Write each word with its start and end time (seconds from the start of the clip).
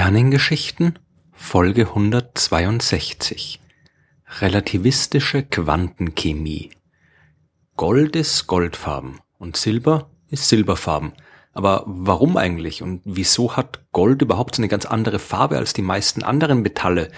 Sternengeschichten 0.00 0.98
Folge 1.30 1.88
162 1.88 3.60
Relativistische 4.40 5.42
Quantenchemie 5.42 6.70
Gold 7.76 8.16
ist 8.16 8.46
goldfarben 8.46 9.20
und 9.38 9.58
Silber 9.58 10.10
ist 10.30 10.48
silberfarben. 10.48 11.12
Aber 11.52 11.84
warum 11.86 12.38
eigentlich 12.38 12.82
und 12.82 13.02
wieso 13.04 13.58
hat 13.58 13.84
Gold 13.92 14.22
überhaupt 14.22 14.56
so 14.56 14.62
eine 14.62 14.68
ganz 14.68 14.86
andere 14.86 15.18
Farbe 15.18 15.58
als 15.58 15.74
die 15.74 15.82
meisten 15.82 16.22
anderen 16.22 16.62
Metalle, 16.62 17.10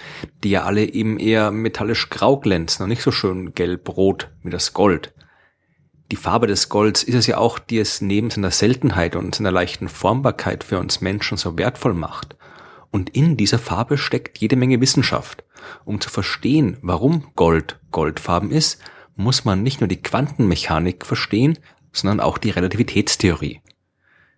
die 0.43 0.49
ja 0.49 0.63
alle 0.63 0.83
eben 0.83 1.19
eher 1.19 1.51
metallisch 1.51 2.09
grau 2.09 2.35
glänzen 2.35 2.83
und 2.83 2.89
nicht 2.89 3.01
so 3.01 3.11
schön 3.11 3.53
gelb-rot 3.53 4.29
wie 4.41 4.49
das 4.49 4.73
Gold? 4.73 5.13
Die 6.11 6.17
Farbe 6.17 6.47
des 6.47 6.67
Golds 6.67 7.01
ist 7.01 7.15
es 7.15 7.27
ja 7.27 7.37
auch, 7.37 7.59
die 7.59 7.79
es 7.79 8.01
neben 8.01 8.29
seiner 8.29 8.51
Seltenheit 8.51 9.15
und 9.15 9.35
seiner 9.35 9.51
leichten 9.51 9.87
Formbarkeit 9.87 10.65
für 10.65 10.79
uns 10.79 10.99
Menschen 10.99 11.37
so 11.37 11.57
wertvoll 11.57 11.93
macht. 11.93 12.35
Und 12.93 13.09
in 13.09 13.37
dieser 13.37 13.57
Farbe 13.57 13.97
steckt 13.97 14.37
jede 14.37 14.55
Menge 14.55 14.79
Wissenschaft. 14.79 15.43
Um 15.83 15.99
zu 15.99 16.11
verstehen, 16.11 16.77
warum 16.83 17.25
Gold 17.35 17.79
goldfarben 17.89 18.51
ist, 18.51 18.79
muss 19.15 19.45
man 19.45 19.63
nicht 19.63 19.81
nur 19.81 19.87
die 19.87 20.03
Quantenmechanik 20.03 21.03
verstehen, 21.03 21.57
sondern 21.91 22.19
auch 22.19 22.37
die 22.37 22.51
Relativitätstheorie. 22.51 23.61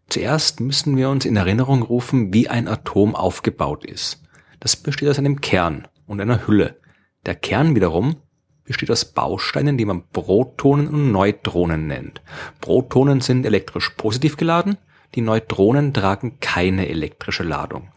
Zuerst 0.07 0.61
müssen 0.61 0.95
wir 0.95 1.09
uns 1.09 1.25
in 1.25 1.35
Erinnerung 1.35 1.81
rufen, 1.81 2.33
wie 2.33 2.47
ein 2.47 2.69
Atom 2.69 3.13
aufgebaut 3.13 3.85
ist. 3.85 4.23
Das 4.61 4.77
besteht 4.77 5.09
aus 5.09 5.19
einem 5.19 5.41
Kern 5.41 5.89
und 6.07 6.21
einer 6.21 6.47
Hülle. 6.47 6.79
Der 7.25 7.35
Kern 7.35 7.75
wiederum 7.75 8.15
besteht 8.63 8.89
aus 8.89 9.03
Bausteinen, 9.03 9.77
die 9.77 9.85
man 9.85 10.07
Protonen 10.13 10.87
und 10.87 11.11
Neutronen 11.11 11.87
nennt. 11.87 12.21
Protonen 12.61 13.19
sind 13.19 13.45
elektrisch 13.45 13.89
positiv 13.97 14.37
geladen, 14.37 14.77
die 15.13 15.21
Neutronen 15.21 15.93
tragen 15.93 16.39
keine 16.39 16.87
elektrische 16.87 17.43
Ladung. 17.43 17.89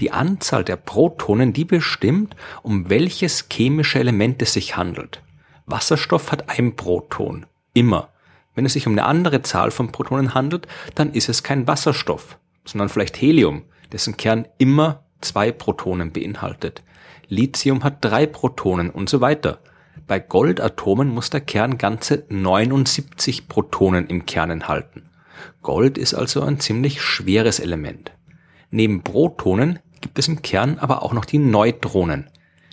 Die 0.00 0.10
Anzahl 0.10 0.64
der 0.64 0.76
Protonen, 0.76 1.52
die 1.52 1.64
bestimmt, 1.64 2.36
um 2.62 2.88
welches 2.88 3.46
chemische 3.50 3.98
Element 3.98 4.42
es 4.42 4.54
sich 4.54 4.76
handelt. 4.76 5.22
Wasserstoff 5.66 6.32
hat 6.32 6.48
ein 6.48 6.76
Proton. 6.76 7.46
Immer. 7.74 8.08
Wenn 8.54 8.66
es 8.66 8.74
sich 8.74 8.86
um 8.86 8.92
eine 8.92 9.04
andere 9.04 9.42
Zahl 9.42 9.70
von 9.70 9.92
Protonen 9.92 10.34
handelt, 10.34 10.66
dann 10.94 11.12
ist 11.12 11.28
es 11.28 11.42
kein 11.42 11.66
Wasserstoff, 11.66 12.38
sondern 12.64 12.88
vielleicht 12.88 13.20
Helium, 13.20 13.62
dessen 13.92 14.16
Kern 14.16 14.46
immer 14.58 15.04
zwei 15.20 15.52
Protonen 15.52 16.12
beinhaltet. 16.12 16.82
Lithium 17.28 17.84
hat 17.84 18.04
drei 18.04 18.26
Protonen 18.26 18.90
und 18.90 19.08
so 19.08 19.20
weiter. 19.20 19.60
Bei 20.06 20.18
Goldatomen 20.18 21.08
muss 21.08 21.30
der 21.30 21.40
Kern 21.40 21.78
ganze 21.78 22.24
79 22.28 23.48
Protonen 23.48 24.06
im 24.08 24.26
Kern 24.26 24.50
enthalten. 24.50 25.04
Gold 25.62 25.96
ist 25.96 26.12
also 26.14 26.42
ein 26.42 26.60
ziemlich 26.60 27.00
schweres 27.00 27.60
Element. 27.60 28.12
Neben 28.72 29.02
Protonen 29.02 29.78
gibt 30.00 30.18
es 30.18 30.26
im 30.26 30.42
Kern 30.42 30.78
aber 30.78 31.02
auch 31.02 31.12
noch 31.12 31.24
die 31.24 31.38
Neutronen. 31.38 32.28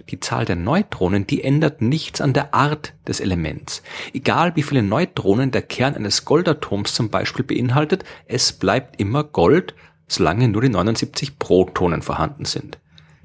Die 0.10 0.20
Zahl 0.20 0.46
der 0.46 0.56
Neutronen, 0.56 1.28
die 1.28 1.44
ändert 1.44 1.84
nichts 1.84 2.20
an 2.20 2.34
der 2.34 2.56
Art 2.56 2.96
des 3.08 3.20
Elements. 3.20 3.84
Egal 4.12 4.56
wie 4.56 4.64
viele 4.64 4.82
Neutronen 4.82 5.52
der 5.52 5.62
Kern 5.62 5.94
eines 5.94 6.26
Goldatoms 6.26 6.96
zum 6.96 7.10
Beispiel 7.10 7.46
beinhaltet, 7.46 8.04
es 8.26 8.54
bleibt 8.54 9.00
immer 9.00 9.24
Gold, 9.24 9.76
solange 10.08 10.48
nur 10.48 10.64
die 10.64 10.70
79 10.70 11.38
Protonen 11.38 12.02
vorhanden 12.02 12.46
sind 12.46 12.80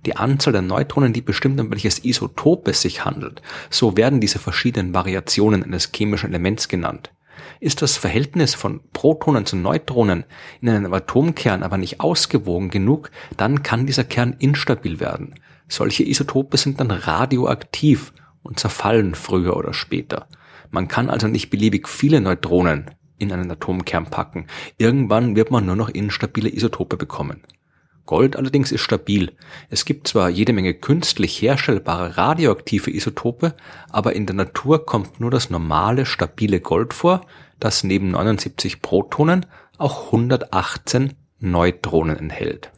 die 0.06 0.16
Anzahl 0.16 0.52
der 0.52 0.62
Neutronen, 0.62 1.12
die 1.12 1.22
bestimmt, 1.22 1.60
um 1.60 1.70
welches 1.70 2.04
Isotop 2.04 2.68
es 2.68 2.82
sich 2.82 3.04
handelt. 3.04 3.42
So 3.70 3.96
werden 3.96 4.20
diese 4.20 4.38
verschiedenen 4.38 4.94
Variationen 4.94 5.62
eines 5.62 5.90
chemischen 5.94 6.30
Elements 6.30 6.68
genannt. 6.68 7.10
Ist 7.60 7.82
das 7.82 7.96
Verhältnis 7.96 8.54
von 8.54 8.80
Protonen 8.92 9.46
zu 9.46 9.56
Neutronen 9.56 10.24
in 10.60 10.68
einem 10.68 10.92
Atomkern 10.92 11.62
aber 11.62 11.78
nicht 11.78 12.00
ausgewogen 12.00 12.70
genug, 12.70 13.10
dann 13.36 13.62
kann 13.62 13.86
dieser 13.86 14.04
Kern 14.04 14.36
instabil 14.38 15.00
werden. 15.00 15.34
Solche 15.68 16.04
Isotope 16.04 16.56
sind 16.56 16.80
dann 16.80 16.90
radioaktiv 16.90 18.12
und 18.42 18.60
zerfallen 18.60 19.14
früher 19.14 19.56
oder 19.56 19.72
später. 19.72 20.28
Man 20.70 20.88
kann 20.88 21.10
also 21.10 21.28
nicht 21.28 21.50
beliebig 21.50 21.88
viele 21.88 22.20
Neutronen 22.20 22.90
in 23.18 23.32
einen 23.32 23.50
Atomkern 23.50 24.06
packen. 24.06 24.46
Irgendwann 24.76 25.36
wird 25.36 25.50
man 25.50 25.64
nur 25.64 25.76
noch 25.76 25.88
instabile 25.88 26.52
Isotope 26.52 26.96
bekommen. 26.96 27.42
Gold 28.06 28.36
allerdings 28.36 28.70
ist 28.70 28.82
stabil. 28.82 29.32
Es 29.70 29.84
gibt 29.84 30.08
zwar 30.08 30.28
jede 30.28 30.52
Menge 30.52 30.74
künstlich 30.74 31.40
herstellbare 31.40 32.16
radioaktive 32.16 32.90
Isotope, 32.90 33.54
aber 33.88 34.14
in 34.14 34.26
der 34.26 34.36
Natur 34.36 34.84
kommt 34.84 35.20
nur 35.20 35.30
das 35.30 35.48
normale 35.48 36.04
stabile 36.04 36.60
Gold 36.60 36.92
vor, 36.92 37.26
das 37.60 37.82
neben 37.82 38.10
79 38.10 38.82
Protonen 38.82 39.46
auch 39.78 40.06
118 40.06 41.14
Neutronen 41.38 42.18
enthält. 42.18 42.70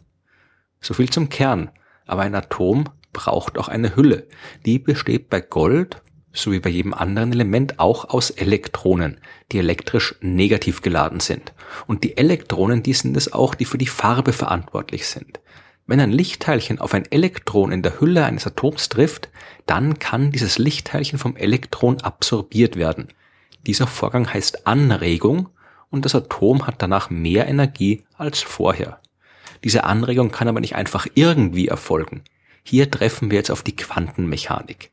So 0.80 0.94
viel 0.94 1.10
zum 1.10 1.28
Kern, 1.28 1.70
aber 2.06 2.22
ein 2.22 2.34
Atom 2.34 2.88
braucht 3.12 3.58
auch 3.58 3.68
eine 3.68 3.96
Hülle. 3.96 4.28
Die 4.64 4.78
besteht 4.78 5.28
bei 5.28 5.40
Gold 5.40 6.02
so 6.38 6.52
wie 6.52 6.60
bei 6.60 6.70
jedem 6.70 6.94
anderen 6.94 7.32
Element 7.32 7.78
auch 7.78 8.10
aus 8.10 8.30
Elektronen, 8.30 9.18
die 9.52 9.58
elektrisch 9.58 10.14
negativ 10.20 10.82
geladen 10.82 11.20
sind. 11.20 11.52
Und 11.86 12.04
die 12.04 12.16
Elektronen, 12.16 12.82
die 12.82 12.92
sind 12.92 13.16
es 13.16 13.32
auch, 13.32 13.54
die 13.54 13.64
für 13.64 13.78
die 13.78 13.86
Farbe 13.86 14.32
verantwortlich 14.32 15.06
sind. 15.06 15.40
Wenn 15.86 16.00
ein 16.00 16.10
Lichtteilchen 16.10 16.80
auf 16.80 16.94
ein 16.94 17.10
Elektron 17.10 17.70
in 17.70 17.82
der 17.82 18.00
Hülle 18.00 18.24
eines 18.24 18.46
Atoms 18.46 18.88
trifft, 18.88 19.28
dann 19.66 19.98
kann 19.98 20.32
dieses 20.32 20.58
Lichtteilchen 20.58 21.18
vom 21.18 21.36
Elektron 21.36 22.00
absorbiert 22.00 22.76
werden. 22.76 23.08
Dieser 23.66 23.86
Vorgang 23.86 24.32
heißt 24.32 24.66
Anregung 24.66 25.48
und 25.90 26.04
das 26.04 26.14
Atom 26.14 26.66
hat 26.66 26.82
danach 26.82 27.08
mehr 27.08 27.46
Energie 27.46 28.04
als 28.18 28.42
vorher. 28.42 29.00
Diese 29.64 29.84
Anregung 29.84 30.30
kann 30.30 30.48
aber 30.48 30.60
nicht 30.60 30.76
einfach 30.76 31.06
irgendwie 31.14 31.68
erfolgen. 31.68 32.22
Hier 32.62 32.90
treffen 32.90 33.30
wir 33.30 33.38
jetzt 33.38 33.50
auf 33.50 33.62
die 33.62 33.76
Quantenmechanik 33.76 34.90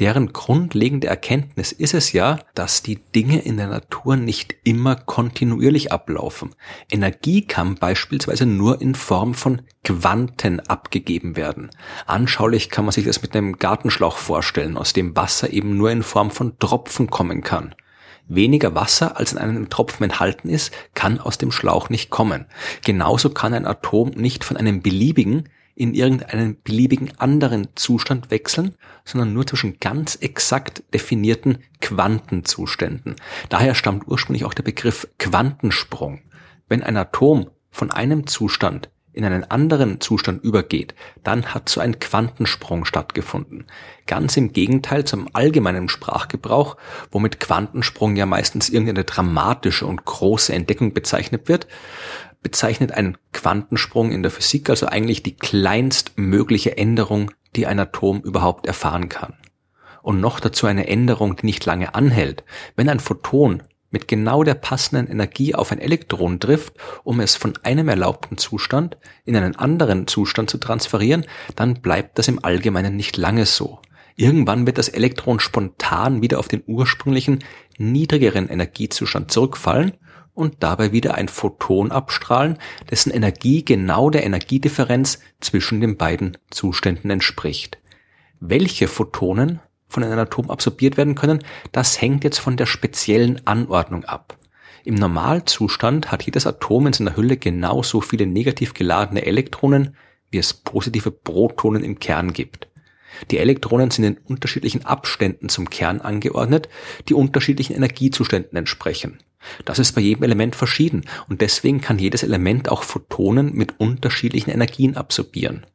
deren 0.00 0.32
grundlegende 0.32 1.06
Erkenntnis 1.06 1.72
ist 1.72 1.94
es 1.94 2.12
ja, 2.12 2.40
dass 2.54 2.82
die 2.82 2.96
Dinge 2.96 3.40
in 3.40 3.56
der 3.56 3.68
Natur 3.68 4.16
nicht 4.16 4.56
immer 4.64 4.96
kontinuierlich 4.96 5.92
ablaufen. 5.92 6.54
Energie 6.90 7.42
kann 7.42 7.76
beispielsweise 7.76 8.46
nur 8.46 8.80
in 8.80 8.94
Form 8.94 9.34
von 9.34 9.62
Quanten 9.84 10.60
abgegeben 10.60 11.36
werden. 11.36 11.70
Anschaulich 12.06 12.70
kann 12.70 12.84
man 12.84 12.92
sich 12.92 13.04
das 13.04 13.22
mit 13.22 13.36
einem 13.36 13.58
Gartenschlauch 13.58 14.16
vorstellen, 14.16 14.76
aus 14.76 14.92
dem 14.92 15.14
Wasser 15.16 15.52
eben 15.52 15.76
nur 15.76 15.90
in 15.90 16.02
Form 16.02 16.30
von 16.30 16.58
Tropfen 16.58 17.08
kommen 17.08 17.42
kann. 17.42 17.74
Weniger 18.26 18.74
Wasser, 18.74 19.18
als 19.18 19.32
in 19.32 19.38
einem 19.38 19.68
Tropfen 19.68 20.04
enthalten 20.04 20.48
ist, 20.48 20.72
kann 20.94 21.20
aus 21.20 21.36
dem 21.36 21.52
Schlauch 21.52 21.90
nicht 21.90 22.08
kommen. 22.08 22.46
Genauso 22.82 23.30
kann 23.30 23.52
ein 23.52 23.66
Atom 23.66 24.10
nicht 24.10 24.44
von 24.44 24.56
einem 24.56 24.80
beliebigen 24.80 25.48
in 25.74 25.94
irgendeinen 25.94 26.62
beliebigen 26.62 27.12
anderen 27.18 27.68
Zustand 27.74 28.30
wechseln, 28.30 28.74
sondern 29.04 29.32
nur 29.32 29.46
zwischen 29.46 29.80
ganz 29.80 30.16
exakt 30.16 30.82
definierten 30.92 31.58
Quantenzuständen. 31.80 33.16
Daher 33.48 33.74
stammt 33.74 34.06
ursprünglich 34.06 34.44
auch 34.44 34.54
der 34.54 34.62
Begriff 34.62 35.08
Quantensprung. 35.18 36.20
Wenn 36.68 36.82
ein 36.82 36.96
Atom 36.96 37.50
von 37.70 37.90
einem 37.90 38.26
Zustand 38.26 38.88
in 39.14 39.24
einen 39.24 39.48
anderen 39.50 40.00
Zustand 40.00 40.42
übergeht, 40.42 40.94
dann 41.22 41.54
hat 41.54 41.68
so 41.68 41.80
ein 41.80 42.00
Quantensprung 42.00 42.84
stattgefunden. 42.84 43.66
Ganz 44.06 44.36
im 44.36 44.52
Gegenteil 44.52 45.04
zum 45.04 45.28
allgemeinen 45.32 45.88
Sprachgebrauch, 45.88 46.76
womit 47.10 47.38
Quantensprung 47.40 48.16
ja 48.16 48.26
meistens 48.26 48.68
irgendeine 48.68 49.04
dramatische 49.04 49.86
und 49.86 50.04
große 50.04 50.52
Entdeckung 50.52 50.92
bezeichnet 50.92 51.48
wird, 51.48 51.68
bezeichnet 52.44 52.92
ein 52.92 53.16
Quantensprung 53.32 54.12
in 54.12 54.22
der 54.22 54.30
Physik 54.30 54.70
also 54.70 54.86
eigentlich 54.86 55.24
die 55.24 55.36
kleinstmögliche 55.36 56.76
Änderung, 56.76 57.32
die 57.56 57.66
ein 57.66 57.80
Atom 57.80 58.20
überhaupt 58.20 58.66
erfahren 58.66 59.08
kann. 59.08 59.34
Und 60.02 60.20
noch 60.20 60.38
dazu 60.38 60.66
eine 60.66 60.86
Änderung, 60.86 61.34
die 61.34 61.46
nicht 61.46 61.64
lange 61.64 61.94
anhält. 61.96 62.44
Wenn 62.76 62.88
ein 62.88 63.00
Photon 63.00 63.62
mit 63.90 64.06
genau 64.06 64.44
der 64.44 64.54
passenden 64.54 65.10
Energie 65.10 65.54
auf 65.54 65.72
ein 65.72 65.78
Elektron 65.78 66.38
trifft, 66.38 66.74
um 67.02 67.20
es 67.20 67.34
von 67.34 67.54
einem 67.62 67.88
erlaubten 67.88 68.36
Zustand 68.36 68.98
in 69.24 69.36
einen 69.36 69.56
anderen 69.56 70.06
Zustand 70.06 70.50
zu 70.50 70.58
transferieren, 70.58 71.24
dann 71.56 71.80
bleibt 71.80 72.18
das 72.18 72.28
im 72.28 72.44
Allgemeinen 72.44 72.96
nicht 72.96 73.16
lange 73.16 73.46
so. 73.46 73.78
Irgendwann 74.16 74.66
wird 74.66 74.78
das 74.78 74.88
Elektron 74.88 75.40
spontan 75.40 76.22
wieder 76.22 76.38
auf 76.38 76.48
den 76.48 76.62
ursprünglichen, 76.66 77.42
niedrigeren 77.78 78.48
Energiezustand 78.48 79.32
zurückfallen 79.32 79.94
und 80.34 80.56
dabei 80.60 80.92
wieder 80.92 81.14
ein 81.14 81.28
Photon 81.28 81.90
abstrahlen, 81.92 82.58
dessen 82.90 83.10
Energie 83.10 83.64
genau 83.64 84.10
der 84.10 84.24
Energiedifferenz 84.24 85.20
zwischen 85.40 85.80
den 85.80 85.96
beiden 85.96 86.36
Zuständen 86.50 87.10
entspricht. 87.10 87.78
Welche 88.40 88.88
Photonen 88.88 89.60
von 89.88 90.02
einem 90.02 90.18
Atom 90.18 90.50
absorbiert 90.50 90.96
werden 90.96 91.14
können, 91.14 91.42
das 91.72 92.00
hängt 92.00 92.24
jetzt 92.24 92.38
von 92.38 92.56
der 92.56 92.66
speziellen 92.66 93.46
Anordnung 93.46 94.04
ab. 94.04 94.36
Im 94.84 94.96
Normalzustand 94.96 96.12
hat 96.12 96.24
jedes 96.24 96.46
Atom 96.46 96.88
in 96.88 96.92
seiner 96.92 97.16
Hülle 97.16 97.38
genauso 97.38 98.02
viele 98.02 98.26
negativ 98.26 98.74
geladene 98.74 99.24
Elektronen, 99.24 99.96
wie 100.30 100.38
es 100.38 100.52
positive 100.52 101.10
Protonen 101.10 101.82
im 101.82 102.00
Kern 102.00 102.32
gibt. 102.32 102.68
Die 103.30 103.38
Elektronen 103.38 103.90
sind 103.90 104.04
in 104.04 104.18
unterschiedlichen 104.18 104.84
Abständen 104.84 105.48
zum 105.48 105.70
Kern 105.70 106.00
angeordnet, 106.00 106.68
die 107.08 107.14
unterschiedlichen 107.14 107.74
Energiezuständen 107.74 108.58
entsprechen. 108.58 109.20
Das 109.64 109.78
ist 109.78 109.92
bei 109.92 110.00
jedem 110.00 110.22
Element 110.24 110.56
verschieden 110.56 111.04
und 111.28 111.40
deswegen 111.40 111.80
kann 111.80 111.98
jedes 111.98 112.22
Element 112.22 112.68
auch 112.68 112.82
Photonen 112.82 113.54
mit 113.54 113.78
unterschiedlichen 113.78 114.50
Energien 114.50 114.96
absorbieren. 114.96 115.66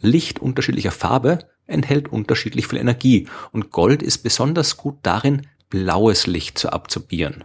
Licht 0.00 0.38
unterschiedlicher 0.38 0.92
Farbe 0.92 1.48
enthält 1.66 2.08
unterschiedlich 2.08 2.66
viel 2.66 2.78
Energie 2.78 3.28
und 3.52 3.70
Gold 3.70 4.02
ist 4.02 4.18
besonders 4.18 4.76
gut 4.76 4.98
darin, 5.02 5.46
blaues 5.70 6.26
Licht 6.26 6.58
zu 6.58 6.72
absorbieren. 6.72 7.44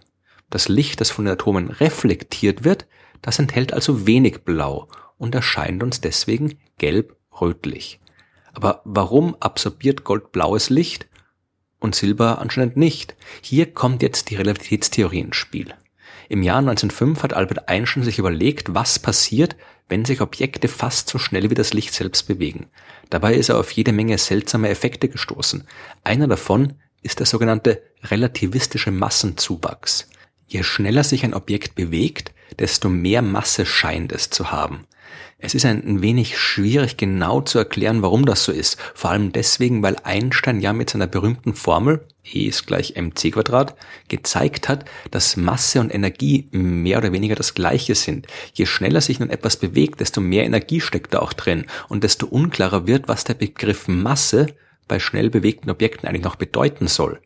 Das 0.50 0.70
Licht, 0.70 1.02
das 1.02 1.10
von 1.10 1.26
den 1.26 1.34
Atomen 1.34 1.70
reflektiert 1.70 2.64
wird, 2.64 2.86
das 3.22 3.40
enthält 3.40 3.74
also 3.74 4.06
wenig 4.06 4.44
Blau 4.44 4.88
und 5.18 5.34
erscheint 5.34 5.82
uns 5.82 6.02
deswegen 6.02 6.60
gelb-rötlich. 6.78 8.00
Aber 8.54 8.82
warum 8.86 9.36
absorbiert 9.40 10.04
Gold 10.04 10.32
blaues 10.32 10.70
Licht 10.70 11.08
und 11.84 11.96
Silber 11.96 12.40
anscheinend 12.40 12.78
nicht? 12.78 13.16
Hier 13.42 13.72
kommt 13.72 14.02
jetzt 14.02 14.30
die 14.30 14.36
Relativitätstheorie 14.36 15.20
ins 15.20 15.36
Spiel. 15.36 15.74
Im 16.30 16.42
Jahr 16.42 16.60
1905 16.60 17.22
hat 17.22 17.34
Albert 17.34 17.68
Einstein 17.70 18.04
sich 18.04 18.18
überlegt, 18.18 18.74
was 18.74 18.98
passiert, 18.98 19.56
wenn 19.90 20.06
sich 20.06 20.22
Objekte 20.22 20.70
fast 20.70 21.10
so 21.10 21.20
schnell 21.20 21.50
wie 21.50 21.56
das 21.56 21.74
Licht 21.74 21.94
selbst 21.94 22.24
bewegen. 22.24 22.68
Dabei 23.10 23.36
ist 23.36 23.50
er 23.50 23.60
auf 23.60 23.70
jede 23.72 23.92
Menge 23.92 24.18
seltsame 24.18 24.70
Effekte 24.70 25.10
gestoßen. 25.10 25.66
Einer 26.04 26.28
davon 26.28 26.74
ist 27.02 27.20
der 27.20 27.26
sogenannte 27.26 27.84
relativistische 28.04 28.92
Massenzuwachs. 28.92 30.08
Je 30.48 30.64
schneller 30.64 31.04
sich 31.04 31.26
ein 31.26 31.34
Objekt 31.34 31.76
bewegt, 31.76 32.32
desto 32.60 32.90
mehr 32.90 33.22
Masse 33.22 33.66
scheint 33.66 34.14
es 34.14 34.30
zu 34.30 34.52
haben. 34.52 34.86
Es 35.40 35.54
ist 35.54 35.66
ein 35.66 36.02
wenig 36.02 36.38
schwierig 36.38 36.96
genau 36.96 37.42
zu 37.42 37.58
erklären, 37.58 38.02
warum 38.02 38.26
das 38.26 38.46
so 38.46 38.52
ist. 38.52 38.78
Vor 38.96 39.12
allem 39.12 39.34
deswegen, 39.34 39.84
weil 39.84 39.98
Einstein 40.04 40.62
ja 40.62 40.72
mit 40.72 40.90
seiner 40.90 41.08
berühmten 41.08 41.54
Formel 41.54 42.06
E 42.24 42.48
ist 42.48 42.66
gleich 42.66 42.96
mc 42.96 43.32
Quadrat 43.32 43.76
gezeigt 44.08 44.70
hat, 44.70 44.86
dass 45.12 45.36
Masse 45.36 45.82
und 45.82 45.94
Energie 45.94 46.48
mehr 46.52 47.00
oder 47.00 47.12
weniger 47.12 47.36
das 47.36 47.54
gleiche 47.54 47.96
sind. 47.96 48.28
Je 48.54 48.66
schneller 48.66 49.02
sich 49.02 49.20
nun 49.20 49.30
etwas 49.30 49.58
bewegt, 49.58 50.00
desto 50.00 50.22
mehr 50.22 50.46
Energie 50.46 50.80
steckt 50.80 51.14
da 51.14 51.20
auch 51.20 51.34
drin 51.34 51.66
und 51.90 52.06
desto 52.06 52.26
unklarer 52.26 52.88
wird, 52.88 53.10
was 53.10 53.26
der 53.26 53.34
Begriff 53.34 53.90
Masse 53.90 54.48
bei 54.88 55.00
schnell 55.00 55.30
bewegten 55.30 55.70
Objekten 55.70 56.08
eigentlich 56.08 56.24
noch 56.24 56.38
bedeuten 56.38 56.88
soll. 56.88 57.20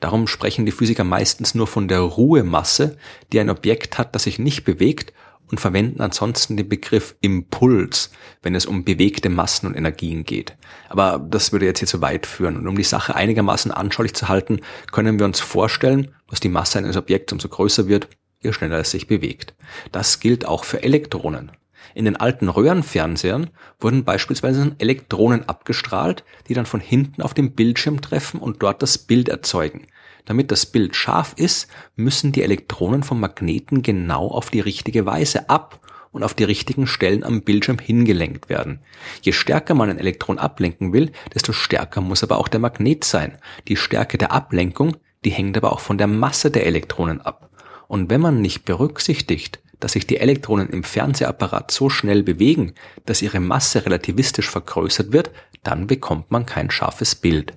Darum 0.00 0.26
sprechen 0.26 0.66
die 0.66 0.72
Physiker 0.72 1.04
meistens 1.04 1.54
nur 1.54 1.66
von 1.66 1.86
der 1.86 2.00
Ruhemasse, 2.00 2.96
die 3.32 3.38
ein 3.38 3.50
Objekt 3.50 3.98
hat, 3.98 4.14
das 4.14 4.24
sich 4.24 4.38
nicht 4.38 4.64
bewegt 4.64 5.12
und 5.50 5.60
verwenden 5.60 6.00
ansonsten 6.00 6.56
den 6.56 6.68
Begriff 6.68 7.16
Impuls, 7.20 8.10
wenn 8.42 8.54
es 8.54 8.66
um 8.66 8.84
bewegte 8.84 9.28
Massen 9.28 9.66
und 9.66 9.76
Energien 9.76 10.24
geht. 10.24 10.56
Aber 10.88 11.18
das 11.18 11.52
würde 11.52 11.66
jetzt 11.66 11.80
hier 11.80 11.88
zu 11.88 12.00
weit 12.00 12.26
führen. 12.26 12.56
Und 12.56 12.68
um 12.68 12.76
die 12.76 12.84
Sache 12.84 13.14
einigermaßen 13.14 13.72
anschaulich 13.72 14.14
zu 14.14 14.28
halten, 14.28 14.60
können 14.92 15.18
wir 15.18 15.26
uns 15.26 15.40
vorstellen, 15.40 16.14
dass 16.28 16.40
die 16.40 16.48
Masse 16.48 16.78
eines 16.78 16.96
Objekts 16.96 17.32
umso 17.32 17.48
größer 17.48 17.88
wird, 17.88 18.08
je 18.40 18.52
schneller 18.52 18.78
es 18.78 18.90
sich 18.90 19.06
bewegt. 19.06 19.54
Das 19.92 20.20
gilt 20.20 20.46
auch 20.46 20.64
für 20.64 20.82
Elektronen. 20.82 21.52
In 21.94 22.04
den 22.04 22.16
alten 22.16 22.48
Röhrenfernsehern 22.48 23.50
wurden 23.80 24.04
beispielsweise 24.04 24.76
Elektronen 24.78 25.48
abgestrahlt, 25.48 26.24
die 26.48 26.54
dann 26.54 26.66
von 26.66 26.80
hinten 26.80 27.22
auf 27.22 27.34
dem 27.34 27.52
Bildschirm 27.52 28.00
treffen 28.00 28.38
und 28.40 28.62
dort 28.62 28.82
das 28.82 28.98
Bild 28.98 29.28
erzeugen. 29.28 29.86
Damit 30.24 30.50
das 30.50 30.66
Bild 30.66 30.96
scharf 30.96 31.34
ist, 31.36 31.68
müssen 31.96 32.32
die 32.32 32.42
Elektronen 32.42 33.02
vom 33.02 33.20
Magneten 33.20 33.82
genau 33.82 34.28
auf 34.28 34.50
die 34.50 34.60
richtige 34.60 35.06
Weise 35.06 35.48
ab 35.48 35.80
und 36.12 36.22
auf 36.22 36.34
die 36.34 36.44
richtigen 36.44 36.86
Stellen 36.86 37.24
am 37.24 37.42
Bildschirm 37.42 37.78
hingelenkt 37.78 38.48
werden. 38.48 38.80
Je 39.22 39.32
stärker 39.32 39.74
man 39.74 39.90
ein 39.90 39.98
Elektron 39.98 40.38
ablenken 40.38 40.92
will, 40.92 41.12
desto 41.34 41.52
stärker 41.52 42.00
muss 42.00 42.22
aber 42.22 42.38
auch 42.38 42.48
der 42.48 42.60
Magnet 42.60 43.04
sein. 43.04 43.38
Die 43.68 43.76
Stärke 43.76 44.18
der 44.18 44.32
Ablenkung, 44.32 44.96
die 45.24 45.30
hängt 45.30 45.56
aber 45.56 45.72
auch 45.72 45.80
von 45.80 45.98
der 45.98 46.06
Masse 46.06 46.50
der 46.50 46.66
Elektronen 46.66 47.20
ab. 47.20 47.50
Und 47.86 48.10
wenn 48.10 48.20
man 48.20 48.40
nicht 48.40 48.64
berücksichtigt, 48.64 49.60
dass 49.80 49.92
sich 49.92 50.06
die 50.06 50.18
Elektronen 50.18 50.68
im 50.68 50.84
Fernsehapparat 50.84 51.70
so 51.70 51.88
schnell 51.88 52.22
bewegen, 52.22 52.74
dass 53.06 53.22
ihre 53.22 53.40
Masse 53.40 53.84
relativistisch 53.84 54.48
vergrößert 54.48 55.12
wird, 55.12 55.30
dann 55.62 55.86
bekommt 55.86 56.30
man 56.30 56.46
kein 56.46 56.70
scharfes 56.70 57.14
Bild. 57.14 57.54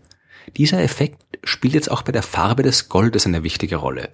Dieser 0.57 0.81
Effekt 0.81 1.23
spielt 1.43 1.73
jetzt 1.73 1.91
auch 1.91 2.01
bei 2.01 2.11
der 2.11 2.23
Farbe 2.23 2.63
des 2.63 2.89
Goldes 2.89 3.25
eine 3.25 3.43
wichtige 3.43 3.77
Rolle. 3.77 4.09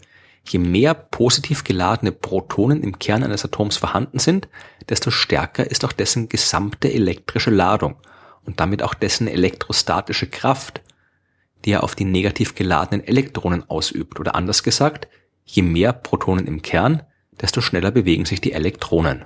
Je 0.48 0.60
mehr 0.60 0.94
positiv 0.94 1.64
geladene 1.64 2.12
Protonen 2.12 2.82
im 2.82 2.98
Kern 2.98 3.24
eines 3.24 3.46
Atoms 3.46 3.78
vorhanden 3.78 4.20
sind, 4.20 4.48
desto 4.88 5.12
stärker 5.12 5.70
ist 5.70 5.86
auch 5.86 5.92
dessen 5.92 6.30
gesamte 6.30 6.92
elektrische 6.92 7.52
Ladung 7.52 7.98
und 8.46 8.60
damit 8.60 8.82
auch 8.82 8.94
dessen 8.94 9.28
elektrostatische 9.28 10.28
Kraft, 10.28 10.82
die 11.66 11.72
er 11.72 11.84
auf 11.84 11.96
die 11.96 12.06
negativ 12.06 12.56
geladenen 12.56 13.06
Elektronen 13.06 13.70
ausübt. 13.70 14.20
Oder 14.20 14.36
anders 14.36 14.64
gesagt, 14.64 15.08
je 15.46 15.62
mehr 15.62 15.94
Protonen 15.94 16.48
im 16.48 16.62
Kern, 16.62 17.04
desto 17.42 17.62
schneller 17.62 17.92
bewegen 17.92 18.26
sich 18.26 18.42
die 18.42 18.54
Elektronen. 18.54 19.26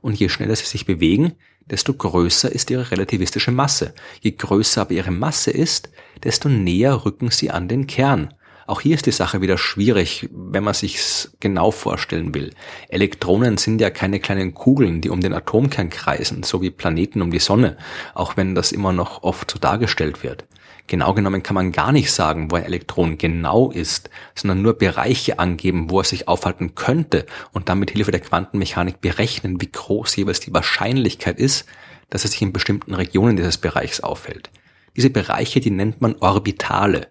Und 0.00 0.18
je 0.18 0.28
schneller 0.28 0.56
sie 0.56 0.66
sich 0.66 0.86
bewegen, 0.86 1.32
desto 1.66 1.94
größer 1.94 2.50
ist 2.50 2.70
ihre 2.70 2.90
relativistische 2.90 3.50
Masse. 3.50 3.94
Je 4.20 4.32
größer 4.32 4.82
aber 4.82 4.92
ihre 4.92 5.10
Masse 5.10 5.50
ist, 5.50 5.90
desto 6.22 6.48
näher 6.48 7.04
rücken 7.04 7.30
sie 7.30 7.50
an 7.50 7.68
den 7.68 7.86
Kern. 7.86 8.32
Auch 8.66 8.80
hier 8.80 8.96
ist 8.96 9.06
die 9.06 9.12
Sache 9.12 9.40
wieder 9.40 9.58
schwierig, 9.58 10.28
wenn 10.32 10.64
man 10.64 10.74
sich's 10.74 11.36
genau 11.38 11.70
vorstellen 11.70 12.34
will. 12.34 12.52
Elektronen 12.88 13.58
sind 13.58 13.80
ja 13.80 13.90
keine 13.90 14.18
kleinen 14.18 14.54
Kugeln, 14.54 15.00
die 15.00 15.10
um 15.10 15.20
den 15.20 15.32
Atomkern 15.32 15.88
kreisen, 15.88 16.42
so 16.42 16.62
wie 16.62 16.70
Planeten 16.70 17.22
um 17.22 17.30
die 17.30 17.38
Sonne, 17.38 17.76
auch 18.14 18.36
wenn 18.36 18.56
das 18.56 18.72
immer 18.72 18.92
noch 18.92 19.22
oft 19.22 19.52
so 19.52 19.60
dargestellt 19.60 20.24
wird. 20.24 20.46
Genau 20.88 21.14
genommen 21.14 21.42
kann 21.42 21.54
man 21.54 21.72
gar 21.72 21.90
nicht 21.90 22.12
sagen, 22.12 22.50
wo 22.50 22.56
ein 22.56 22.64
Elektron 22.64 23.18
genau 23.18 23.70
ist, 23.70 24.08
sondern 24.34 24.62
nur 24.62 24.74
Bereiche 24.74 25.38
angeben, 25.38 25.90
wo 25.90 26.00
es 26.00 26.10
sich 26.10 26.28
aufhalten 26.28 26.74
könnte 26.76 27.26
und 27.52 27.68
dann 27.68 27.80
mit 27.80 27.90
Hilfe 27.90 28.12
der 28.12 28.20
Quantenmechanik 28.20 29.00
berechnen, 29.00 29.60
wie 29.60 29.70
groß 29.70 30.14
jeweils 30.16 30.40
die 30.40 30.54
Wahrscheinlichkeit 30.54 31.38
ist, 31.38 31.66
dass 32.08 32.24
es 32.24 32.32
sich 32.32 32.42
in 32.42 32.52
bestimmten 32.52 32.94
Regionen 32.94 33.36
dieses 33.36 33.58
Bereichs 33.58 34.00
aufhält. 34.00 34.50
Diese 34.96 35.10
Bereiche, 35.10 35.60
die 35.60 35.70
nennt 35.70 36.00
man 36.00 36.16
Orbitale. 36.20 37.08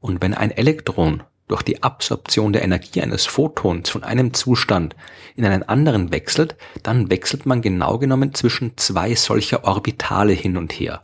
Und 0.00 0.22
wenn 0.22 0.32
ein 0.32 0.50
Elektron 0.50 1.22
durch 1.48 1.62
die 1.62 1.82
Absorption 1.82 2.52
der 2.52 2.62
Energie 2.62 3.02
eines 3.02 3.26
Photons 3.26 3.90
von 3.90 4.04
einem 4.04 4.32
Zustand 4.32 4.96
in 5.36 5.44
einen 5.44 5.62
anderen 5.62 6.12
wechselt, 6.12 6.56
dann 6.82 7.10
wechselt 7.10 7.46
man 7.46 7.62
genau 7.62 7.98
genommen 7.98 8.34
zwischen 8.34 8.76
zwei 8.76 9.14
solcher 9.14 9.64
Orbitale 9.64 10.32
hin 10.32 10.56
und 10.56 10.72
her. 10.72 11.02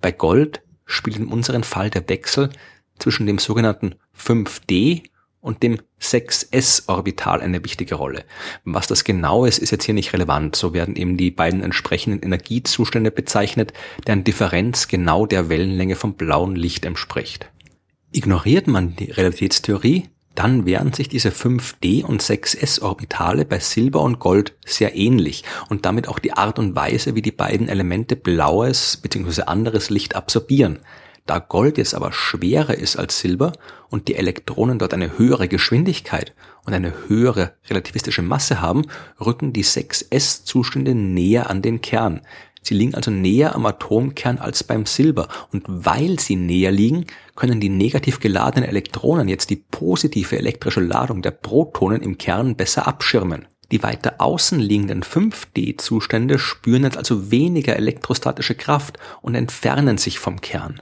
Bei 0.00 0.12
Gold 0.12 0.62
spielt 0.86 1.16
in 1.16 1.28
unserem 1.28 1.62
Fall 1.62 1.90
der 1.90 2.08
Wechsel 2.08 2.50
zwischen 2.98 3.26
dem 3.26 3.38
sogenannten 3.38 3.94
5D 4.18 5.02
und 5.40 5.62
dem 5.62 5.78
6s-Orbital 6.00 7.42
eine 7.42 7.62
wichtige 7.62 7.96
Rolle. 7.96 8.24
Was 8.64 8.86
das 8.86 9.04
genau 9.04 9.44
ist, 9.44 9.58
ist 9.58 9.72
jetzt 9.72 9.84
hier 9.84 9.94
nicht 9.94 10.14
relevant. 10.14 10.56
So 10.56 10.72
werden 10.72 10.96
eben 10.96 11.18
die 11.18 11.30
beiden 11.30 11.62
entsprechenden 11.62 12.22
Energiezustände 12.22 13.10
bezeichnet, 13.10 13.74
deren 14.06 14.24
Differenz 14.24 14.88
genau 14.88 15.26
der 15.26 15.50
Wellenlänge 15.50 15.96
vom 15.96 16.14
blauen 16.14 16.56
Licht 16.56 16.86
entspricht. 16.86 17.50
Ignoriert 18.10 18.68
man 18.68 18.96
die 18.96 19.10
Relativitätstheorie, 19.10 20.08
dann 20.34 20.66
wären 20.66 20.92
sich 20.92 21.08
diese 21.08 21.30
5D 21.30 22.04
und 22.04 22.22
6s-Orbitale 22.22 23.44
bei 23.44 23.60
Silber 23.60 24.00
und 24.00 24.18
Gold 24.18 24.54
sehr 24.64 24.96
ähnlich 24.96 25.44
und 25.68 25.86
damit 25.86 26.08
auch 26.08 26.18
die 26.18 26.32
Art 26.32 26.58
und 26.58 26.74
Weise, 26.74 27.14
wie 27.14 27.22
die 27.22 27.32
beiden 27.32 27.68
Elemente 27.68 28.16
blaues 28.16 28.96
bzw. 28.96 29.42
anderes 29.42 29.90
Licht 29.90 30.16
absorbieren. 30.16 30.80
Da 31.26 31.38
Gold 31.38 31.78
jetzt 31.78 31.94
aber 31.94 32.12
schwerer 32.12 32.74
ist 32.74 32.96
als 32.96 33.18
Silber 33.18 33.52
und 33.88 34.08
die 34.08 34.16
Elektronen 34.16 34.78
dort 34.78 34.92
eine 34.92 35.16
höhere 35.16 35.48
Geschwindigkeit 35.48 36.34
und 36.64 36.74
eine 36.74 36.92
höhere 37.08 37.54
relativistische 37.70 38.22
Masse 38.22 38.60
haben, 38.60 38.82
rücken 39.24 39.52
die 39.52 39.64
6s-Zustände 39.64 40.94
näher 40.94 41.48
an 41.48 41.62
den 41.62 41.80
Kern. 41.80 42.20
Sie 42.64 42.74
liegen 42.74 42.94
also 42.94 43.10
näher 43.10 43.54
am 43.54 43.66
Atomkern 43.66 44.38
als 44.38 44.64
beim 44.64 44.86
Silber. 44.86 45.28
Und 45.52 45.64
weil 45.68 46.18
sie 46.18 46.34
näher 46.34 46.72
liegen, 46.72 47.06
können 47.36 47.60
die 47.60 47.68
negativ 47.68 48.20
geladenen 48.20 48.68
Elektronen 48.68 49.28
jetzt 49.28 49.50
die 49.50 49.62
positive 49.70 50.38
elektrische 50.38 50.80
Ladung 50.80 51.20
der 51.20 51.30
Protonen 51.30 52.00
im 52.00 52.16
Kern 52.16 52.56
besser 52.56 52.88
abschirmen. 52.88 53.46
Die 53.70 53.82
weiter 53.82 54.14
außen 54.18 54.58
liegenden 54.58 55.02
5D-Zustände 55.02 56.38
spüren 56.38 56.84
jetzt 56.84 56.96
also 56.96 57.30
weniger 57.30 57.76
elektrostatische 57.76 58.54
Kraft 58.54 58.98
und 59.20 59.34
entfernen 59.34 59.98
sich 59.98 60.18
vom 60.18 60.40
Kern. 60.40 60.80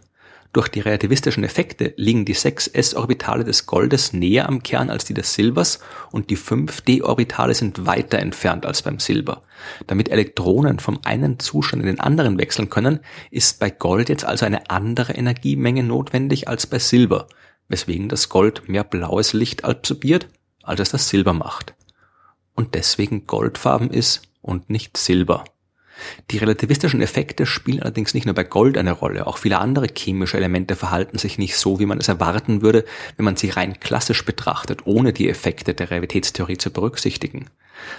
Durch 0.52 0.68
die 0.68 0.80
relativistischen 0.80 1.44
Effekte 1.44 1.94
liegen 1.96 2.26
die 2.26 2.34
6s-Orbitale 2.34 3.42
des 3.42 3.64
Goldes 3.64 4.12
näher 4.12 4.48
am 4.48 4.62
Kern 4.62 4.90
als 4.90 5.06
die 5.06 5.14
des 5.14 5.32
Silbers 5.32 5.78
und 6.10 6.28
die 6.28 6.36
5d-Orbitale 6.36 7.54
sind 7.54 7.86
weiter 7.86 8.18
entfernt 8.18 8.66
als 8.66 8.82
beim 8.82 8.98
Silber. 8.98 9.42
Damit 9.86 10.10
Elektronen 10.10 10.78
vom 10.78 11.00
einen 11.04 11.38
Zustand 11.38 11.82
in 11.82 11.86
den 11.86 12.00
anderen 12.00 12.36
wechseln 12.36 12.68
können, 12.68 13.00
ist 13.30 13.60
bei 13.60 13.70
Gold 13.70 14.10
jetzt 14.10 14.26
also 14.26 14.44
eine 14.44 14.68
andere 14.68 15.14
Energiemenge 15.14 15.82
notwendig 15.82 16.48
als 16.48 16.66
bei 16.66 16.78
Silber, 16.78 17.28
weswegen 17.68 18.10
das 18.10 18.28
Gold 18.28 18.68
mehr 18.68 18.84
blaues 18.84 19.32
Licht 19.32 19.64
absorbiert, 19.64 20.28
als 20.62 20.80
es 20.80 20.90
das 20.90 21.08
Silber 21.08 21.32
macht. 21.32 21.74
Und 22.54 22.74
deswegen 22.74 23.26
goldfarben 23.26 23.90
ist 23.90 24.20
und 24.42 24.68
nicht 24.68 24.98
Silber. 24.98 25.44
Die 26.30 26.38
relativistischen 26.38 27.00
Effekte 27.02 27.46
spielen 27.46 27.82
allerdings 27.82 28.14
nicht 28.14 28.26
nur 28.26 28.34
bei 28.34 28.44
Gold 28.44 28.78
eine 28.78 28.92
Rolle, 28.92 29.26
auch 29.26 29.38
viele 29.38 29.58
andere 29.58 29.86
chemische 29.94 30.36
Elemente 30.36 30.76
verhalten 30.76 31.18
sich 31.18 31.38
nicht 31.38 31.56
so, 31.56 31.78
wie 31.78 31.86
man 31.86 31.98
es 31.98 32.08
erwarten 32.08 32.62
würde, 32.62 32.84
wenn 33.16 33.24
man 33.24 33.36
sie 33.36 33.50
rein 33.50 33.78
klassisch 33.80 34.24
betrachtet, 34.24 34.86
ohne 34.86 35.12
die 35.12 35.28
Effekte 35.28 35.74
der 35.74 35.90
Realitätstheorie 35.90 36.58
zu 36.58 36.70
berücksichtigen. 36.70 37.46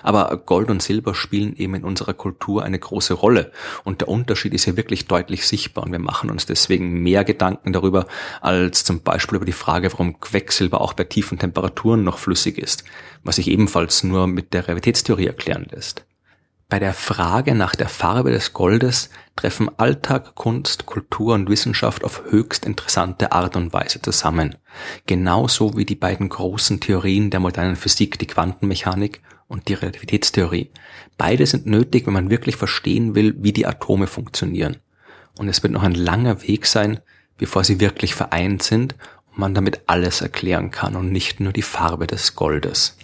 Aber 0.01 0.37
Gold 0.45 0.69
und 0.69 0.81
Silber 0.81 1.13
spielen 1.13 1.55
eben 1.55 1.75
in 1.75 1.83
unserer 1.83 2.13
Kultur 2.13 2.63
eine 2.63 2.79
große 2.79 3.13
Rolle 3.13 3.51
und 3.83 4.01
der 4.01 4.07
Unterschied 4.07 4.53
ist 4.53 4.63
hier 4.63 4.77
wirklich 4.77 5.07
deutlich 5.07 5.45
sichtbar 5.45 5.83
und 5.83 5.91
wir 5.91 5.99
machen 5.99 6.29
uns 6.29 6.45
deswegen 6.45 7.03
mehr 7.03 7.23
Gedanken 7.23 7.73
darüber 7.73 8.07
als 8.41 8.83
zum 8.83 9.01
Beispiel 9.01 9.37
über 9.37 9.45
die 9.45 9.51
Frage, 9.51 9.91
warum 9.91 10.19
Quecksilber 10.19 10.81
auch 10.81 10.93
bei 10.93 11.03
tiefen 11.03 11.39
Temperaturen 11.39 12.03
noch 12.03 12.17
flüssig 12.17 12.57
ist, 12.57 12.83
was 13.23 13.35
sich 13.37 13.49
ebenfalls 13.49 14.03
nur 14.03 14.27
mit 14.27 14.53
der 14.53 14.67
Realitätstheorie 14.67 15.27
erklären 15.27 15.67
lässt. 15.69 16.05
Bei 16.69 16.79
der 16.79 16.93
Frage 16.93 17.53
nach 17.53 17.75
der 17.75 17.89
Farbe 17.89 18.31
des 18.31 18.53
Goldes 18.53 19.09
treffen 19.35 19.69
Alltag, 19.77 20.35
Kunst, 20.35 20.85
Kultur 20.85 21.35
und 21.35 21.49
Wissenschaft 21.49 22.03
auf 22.03 22.23
höchst 22.29 22.65
interessante 22.65 23.31
Art 23.31 23.55
und 23.55 23.73
Weise 23.73 24.01
zusammen. 24.01 24.55
Genauso 25.05 25.77
wie 25.77 25.85
die 25.85 25.95
beiden 25.95 26.29
großen 26.29 26.79
Theorien 26.79 27.29
der 27.29 27.39
modernen 27.39 27.75
Physik, 27.75 28.17
die 28.17 28.27
Quantenmechanik 28.27 29.21
und 29.47 29.67
die 29.67 29.75
Relativitätstheorie. 29.75 30.71
Beide 31.17 31.45
sind 31.45 31.67
nötig, 31.67 32.07
wenn 32.07 32.13
man 32.13 32.29
wirklich 32.29 32.55
verstehen 32.55 33.13
will, 33.13 33.35
wie 33.37 33.53
die 33.53 33.67
Atome 33.67 34.07
funktionieren. 34.07 34.77
Und 35.37 35.49
es 35.49 35.61
wird 35.61 35.73
noch 35.73 35.83
ein 35.83 35.95
langer 35.95 36.41
Weg 36.43 36.65
sein, 36.65 36.99
bevor 37.37 37.63
sie 37.63 37.79
wirklich 37.79 38.15
vereint 38.15 38.63
sind 38.63 38.95
und 39.27 39.37
man 39.37 39.53
damit 39.53 39.81
alles 39.87 40.21
erklären 40.21 40.71
kann 40.71 40.95
und 40.95 41.11
nicht 41.11 41.39
nur 41.39 41.53
die 41.53 41.61
Farbe 41.61 42.07
des 42.07 42.35
Goldes. 42.35 42.97